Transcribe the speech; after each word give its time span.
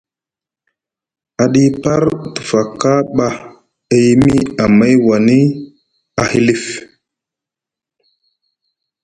Aɗipar 1.43 2.03
te 2.33 2.41
faka 2.49 2.91
ɓa 3.15 3.27
e 3.95 3.95
yimi 4.05 4.35
amay 4.63 4.93
woni 5.05 5.37
a 6.21 6.23
hilif. 6.31 6.63